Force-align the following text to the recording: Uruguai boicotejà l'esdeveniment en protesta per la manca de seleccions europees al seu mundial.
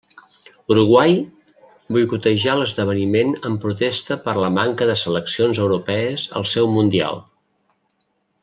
Uruguai 0.75 1.11
boicotejà 1.97 2.55
l'esdeveniment 2.61 3.35
en 3.51 3.59
protesta 3.67 4.19
per 4.25 4.35
la 4.47 4.51
manca 4.59 4.89
de 4.93 4.97
seleccions 5.05 5.63
europees 5.67 6.29
al 6.41 6.49
seu 6.57 6.75
mundial. 6.79 7.25